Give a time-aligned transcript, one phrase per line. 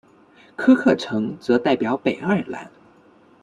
[0.55, 2.71] 科克城则代表北爱尔兰。